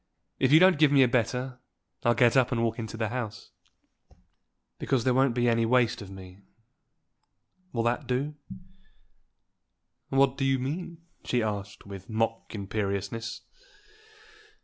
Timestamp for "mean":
10.57-11.03